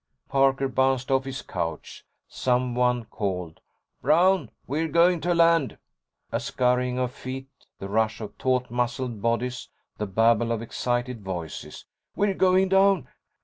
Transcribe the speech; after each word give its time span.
Parker 0.29 0.67
bounced 0.67 1.11
off 1.11 1.25
his 1.25 1.43
couch. 1.43 2.07
Someone 2.27 3.05
called, 3.05 3.61
"Brown, 4.01 4.49
we're 4.65 4.87
going 4.87 5.21
to 5.21 5.35
land!" 5.35 5.77
A 6.31 6.39
scurrying 6.39 6.97
of 6.97 7.11
feet, 7.11 7.49
the 7.77 7.87
rush 7.87 8.19
of 8.19 8.35
taut 8.39 8.71
muscled 8.71 9.21
bodies, 9.21 9.69
the 9.99 10.07
babble 10.07 10.51
of 10.51 10.59
excited 10.63 11.21
voices. 11.23 11.85
"We're 12.15 12.33
going 12.33 12.69
down!" 12.69 13.09